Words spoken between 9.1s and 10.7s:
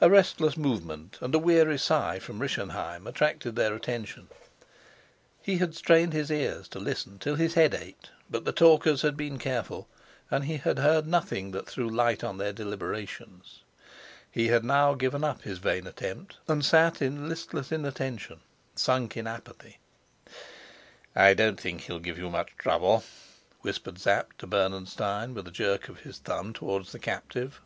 been careful, and he